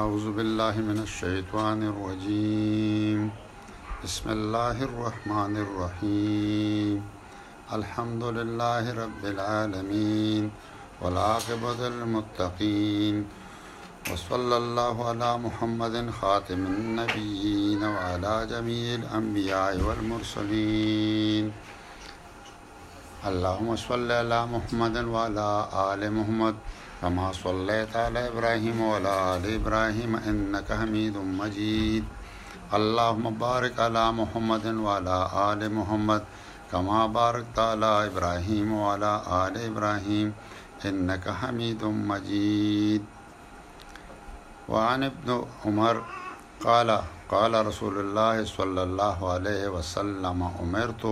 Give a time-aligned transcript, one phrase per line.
[0.00, 3.20] أعوذ بالله من الشيطان الرجيم
[4.04, 6.96] بسم الله الرحمن الرحيم
[7.76, 10.50] الحمد لله رب العالمين
[11.00, 13.16] والعاقبة للمتقين
[14.12, 21.52] وصلى الله على محمد خاتم النبيين وعلى جميع الأنبياء والمرسلين
[23.28, 25.48] اللهم صل على محمد وعلى
[25.92, 26.54] آل محمد
[27.02, 32.04] كما صليت على إبراهيم وعلى آل إبراهيم إنك حميد مجيد
[32.78, 35.16] اللهم بارك على محمد وعلى
[35.50, 36.22] آل محمد
[36.72, 40.28] كما باركت على إبراهيم وعلى آل إبراهيم
[40.88, 43.02] إنك حميد مجيد
[44.72, 45.28] وعن ابن
[45.64, 45.96] عمر
[46.66, 46.88] قال
[47.34, 51.04] قال رسول الله صلى الله عليه وسلم أمرت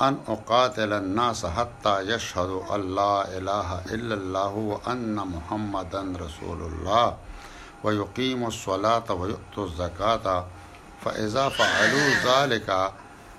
[0.00, 7.16] أن أقاتل الناس حتى يشهدوا أن لا إله إلا الله وأن محمدا رسول الله
[7.84, 10.44] ويقيموا الصلاة ويؤتوا الزكاة
[11.04, 12.92] فإذا فعلوا ذلك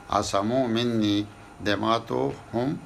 [0.10, 1.26] عصموا مني
[1.62, 2.78] دماتهم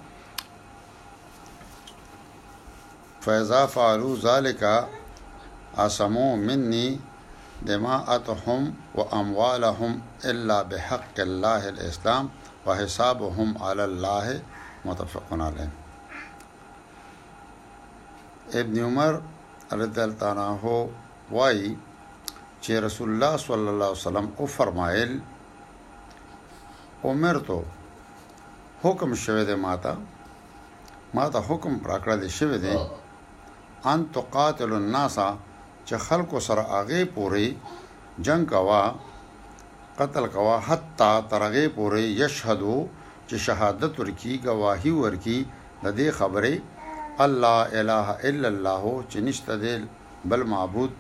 [3.22, 4.90] فإذا فعلوا ذلك
[5.78, 7.00] عصموا مني
[7.62, 12.30] دماءتهم وأموالهم إلا بحق الله الإسلام
[12.66, 14.42] وحسابهم علی الله
[14.86, 15.68] متفق علیه
[18.54, 19.18] ابن عمر
[19.72, 20.90] رضی الله عنه
[21.32, 21.78] وای
[22.62, 25.22] چې رسول الله صلی الله علیه وسلم او فرمایل
[27.04, 27.64] عمر ته
[28.84, 29.98] حکم شوه دی ماته
[31.14, 32.76] ماته حکم راکړه دی شوه دی
[33.92, 35.18] ان تقاتل الناس
[35.88, 37.56] چې خلکو سره اغه پوري
[38.22, 38.84] جنگ کوا
[40.00, 42.78] قتل کوا حتا ترغه پورې یشهدو
[43.28, 45.38] چې شهادت ورکی گواہی ورکی
[45.84, 46.56] د دې خبرې
[47.26, 49.76] الله اله الا الله چې نشته دی
[50.34, 50.92] بل معبود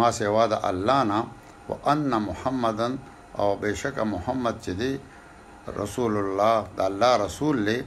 [0.00, 1.20] ما سوا د الله نه
[1.70, 2.92] وان محمدن
[3.40, 4.92] او بشک محمد چې دی
[5.80, 7.78] رسول الله د الله رسول له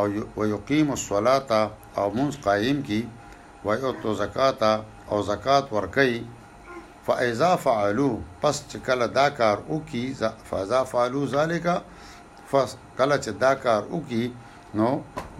[0.00, 0.04] او
[0.40, 1.50] ويقيم الصلاه
[2.00, 3.00] او منځ قائم کی
[3.64, 4.60] ويؤتو زکات
[5.10, 6.12] او زکات ورکي
[7.06, 10.02] فاذا فعلوا پس چې کله دا کار وکي
[10.50, 11.66] فاذا فعلوا ذلك
[12.50, 12.68] پس
[12.98, 14.24] کله چې دا کار وکي
[14.78, 14.90] نو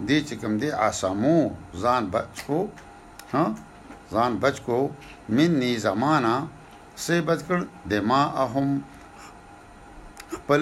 [0.07, 1.39] دې چې کوم دې عصمو
[1.83, 2.59] ځان بچو
[3.33, 3.45] ها
[4.15, 4.79] ځان بچو
[5.39, 6.33] مني زمانہ
[7.05, 7.59] سه بچ کړ
[7.91, 8.69] دماهم
[10.35, 10.61] خپل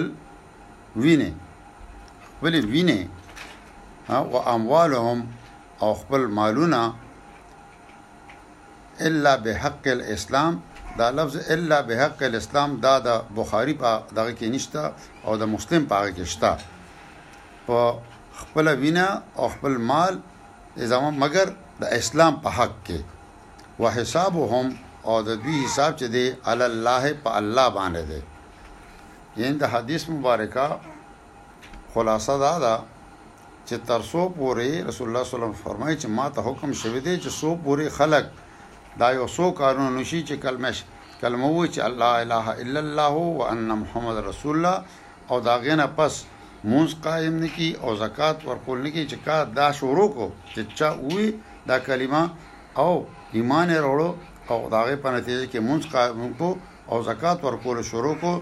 [1.02, 1.30] وینه
[2.30, 3.00] خپل وینه
[4.16, 4.24] او
[4.54, 5.20] اموالهم
[5.84, 6.84] او خپل مالونه
[9.00, 10.60] الا بحق الاسلام
[10.98, 14.92] دا لفظ الا بحق الاسلام دا د بخاری په دغه کې نشته
[15.24, 16.52] او د مسلم په هغه کې شته
[17.66, 17.78] په
[18.40, 20.18] خپل وینا او خپل مال
[20.76, 23.00] نظام مگر د اسلام په حق کې
[23.78, 24.76] وحسابهم
[25.06, 28.20] او د دوی حساب چې دی عل الله په الله باندې دی
[29.42, 30.66] یین د حدیث مبارکه
[31.94, 32.74] خلاصه دا ده
[33.66, 36.70] چې تر سو پورې رسول الله صلی الله علیه وسلم فرمایي چې ما ته حکم
[36.72, 38.26] شوی دی چې سو پورې خلک
[38.98, 40.84] دا یو سو کارونه نشي چې کلمش
[41.20, 44.82] کلمه وو چې الله اله الا الله وان محمد رسول الله
[45.30, 46.24] او دا غنه پس
[46.72, 51.32] موز قائم نکی او زکات ورکول نکی چې کا دا شروع کو چې چا وی
[51.68, 52.22] دا کلمه
[52.84, 53.04] او
[53.38, 54.12] ایمان وروړو
[54.50, 56.54] او دا غي په نتیجه کې موز قائم کو
[56.90, 58.34] او زکات ورکول شروع کو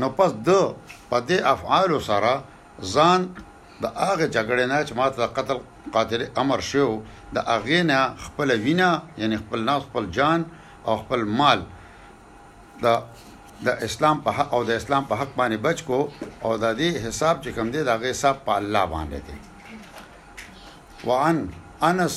[0.00, 0.74] نو پس د
[1.10, 2.44] پدې افعال سره
[2.94, 3.26] ځان
[3.82, 5.58] د هغه جګړې نه چې ماته قتل
[5.94, 6.88] قاتل امر شو
[7.36, 8.90] د هغه نه خپل وینا
[9.20, 10.40] یعنی خپل نه خپل جان
[10.86, 11.60] او خپل مال
[12.84, 12.86] د
[13.66, 15.98] د اسلام په حق او د اسلام په حق باندې بچ کو
[16.44, 19.36] او د دې حساب چې کوم دی دا غي حساب په الله باندې دی
[21.08, 21.36] وعن
[21.90, 22.14] انس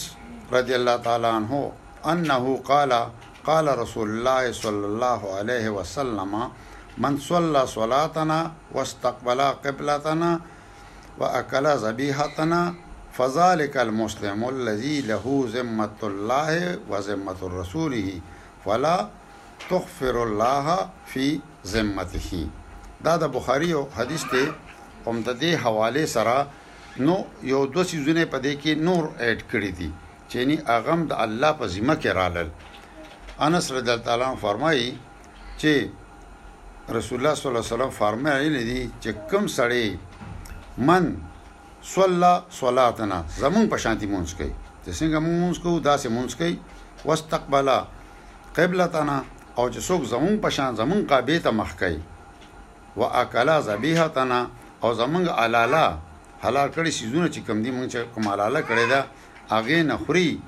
[0.57, 1.59] رضی الله تعالی عنہ
[2.11, 2.91] انه قال
[3.49, 6.33] قال رسول الله صلی الله علیه وسلم
[7.03, 8.39] من صلى صلاتنا
[8.77, 10.31] واستقبل قبلتنا
[11.19, 12.73] واكل ذبيحتنا
[13.13, 18.19] فذلك المسلم الذي له ذمه الله وذمه رسوله
[18.65, 19.09] فلا
[19.69, 22.31] تغفر الله في ذمته
[23.03, 24.43] دا د بخاری او حدیث ته
[25.07, 26.39] هم د دې حواله سره
[27.05, 29.89] نو یو د سيزونه په دې کې نور اډ کړی دي
[30.31, 32.49] چې ني اغم د الله په ذمہ کې رالل
[33.45, 34.87] انس رضی الله تعالی فرمایي
[35.61, 35.73] چې
[36.97, 39.85] رسول الله صلی الله علیه وسلم فرمایلی دي چې کم سړی
[40.77, 41.15] من
[41.83, 44.53] صلا صلاتنا زمون په شانتي مونږ کوي
[44.85, 46.59] چې څنګه مونږ کو داسې مونږ کوي
[47.05, 47.79] واستقبلا
[48.55, 49.21] قبلتنا
[49.57, 51.99] او چې څوک زمون په شان زمون قابه ته مخ کوي
[52.97, 54.39] واکلا ذبیحتنا
[54.83, 55.87] او زمونږ علالا
[56.43, 59.05] حلال کړي سيزونه چې کم دي مونږ چې کوم علاله کړي دا
[59.59, 60.41] اغه نخري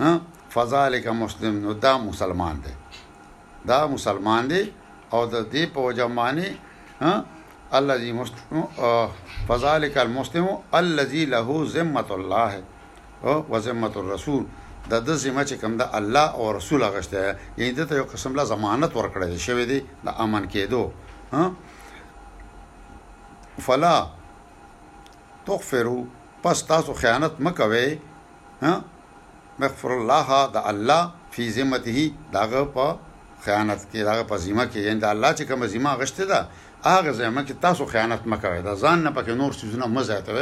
[0.00, 0.18] ها
[0.50, 2.72] فذالک مسلم نو دا مسلمان دی
[3.70, 4.62] دا مسلمان دی
[5.12, 6.50] او د دې په وجه معنی
[7.00, 7.12] ها
[7.74, 8.64] الذي مسلم
[9.48, 12.62] فذلك المسلم الذي له ذمه الله
[13.24, 14.44] او ذمه الرسول
[14.90, 17.18] د د ذمه چې کوم د الله او رسول غشته
[17.58, 20.90] یعنی د یو قسم لا ضمانت ورکړی شوی دی د امن کېدو
[23.66, 23.96] فلا
[25.46, 26.02] تغفروا
[26.42, 27.98] پس تاسو خیانت مکوي
[28.62, 28.72] ها
[29.58, 31.98] مغفر الله د الله فی ذمته
[32.32, 33.07] داغه په
[33.44, 36.40] خیانت کې دا په ذمہ کې یعنی د الله چې کوم ذمہ غشته ده
[36.94, 40.32] هغه ذمہ کې تاسو خیانت مکوئ دا ځان نه پکې نور څه نه مزه ته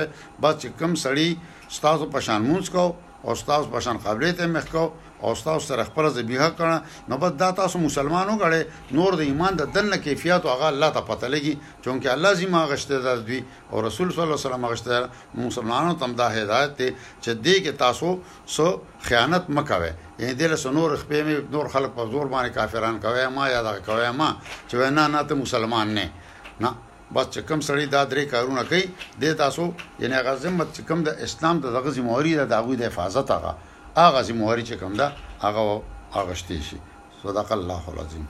[0.43, 1.29] بس چې کم سړی
[1.77, 2.85] ستاسو په شان مونږ کو
[3.27, 4.85] او تاسو بشن قبلې ته مخکو
[5.23, 6.77] او تاسو سره خپل ذبیحه کړه
[7.09, 8.63] نو بس دا تاسو مسلمانو غړي
[8.99, 12.63] نور د ایمان د دن کیفیت او هغه الله ته پته لګي چونکه الله زما
[12.73, 13.41] غشته ده دوی
[13.71, 15.09] او رسول صلی الله علیه وسلم غشته
[15.47, 16.89] مسلمانانو تم دا هدایت ته
[17.23, 18.09] چې دې کې تاسو
[18.57, 18.67] سو
[19.09, 23.69] خیانت مکوي یعنی دل سنور خپې نور خلق په زور باندې کافران کوي ما یاد
[23.89, 24.29] کوي ما
[24.69, 26.07] چې نه نه ته مسلمان نه
[26.61, 26.71] نه
[27.15, 28.83] بس چې کم سړی دا درې کارونه کوي
[29.23, 29.63] د تاسو
[30.03, 33.53] یعنی هغه ذمت چې کم د اسلام د دغه ذمہواری د داوی د حفاظت هغه
[34.07, 35.07] هغه ذمہواری چې کم ده
[35.45, 35.63] هغه
[36.17, 36.79] هغه شته شي
[37.23, 38.27] صدق الله العظیم